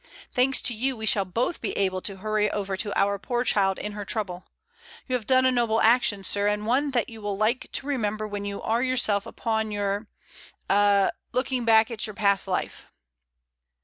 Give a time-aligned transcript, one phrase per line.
[0.33, 3.77] Thanks to you, we shall both be able to hurry over to our poor child
[3.77, 4.45] in her trouble.
[5.07, 8.27] You have done a noble action, sir, and one that you will like to remember
[8.27, 10.07] when you are yourself upon your—
[10.71, 12.95] a— looking back at your past life." COFFEE.